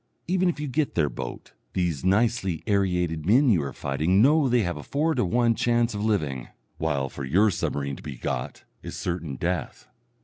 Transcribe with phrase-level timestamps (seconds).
[0.27, 4.63] Even if you get their boat, these nicely aerated men you are fighting know they
[4.63, 6.47] have a four to one chance of living;
[6.79, 9.87] while for your submarine to be "got" is certain death.